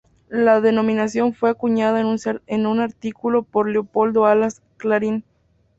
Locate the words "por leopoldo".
3.43-4.25